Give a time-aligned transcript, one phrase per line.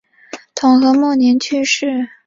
[0.55, 2.09] 统和末年去世。